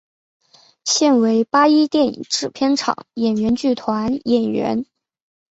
[0.83, 4.87] 现为八一电影制片厂演员剧团演员。